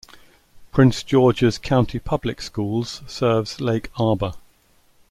[0.71, 4.33] Prince George's County Public Schools serves Lake Arbor.